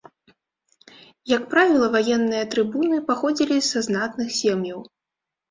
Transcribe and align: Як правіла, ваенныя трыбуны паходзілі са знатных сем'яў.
Як 1.31 1.43
правіла, 1.51 1.87
ваенныя 1.97 2.47
трыбуны 2.55 2.97
паходзілі 3.11 3.61
са 3.69 3.85
знатных 3.91 4.35
сем'яў. 4.41 4.79